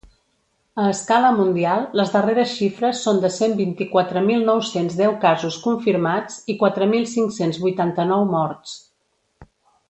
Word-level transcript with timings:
A 0.83 0.85
escala 0.91 1.29
mundial 1.39 1.83
les 1.99 2.13
darreres 2.15 2.53
xifres 2.61 3.01
són 3.07 3.19
de 3.25 3.31
cent 3.35 3.53
vint-i-quatre 3.59 4.23
mil 4.29 4.41
nou-cents 4.47 4.97
deu 5.03 5.13
casos 5.27 5.59
confirmats 5.67 6.41
i 6.55 6.57
quatre 6.63 6.89
mil 6.95 7.07
cinc-cents 7.13 7.61
vuitanta-nou 7.67 8.27
morts. 8.35 8.75